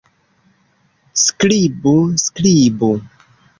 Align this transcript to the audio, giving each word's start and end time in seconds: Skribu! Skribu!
Skribu! 1.25 1.93
Skribu! 2.25 2.93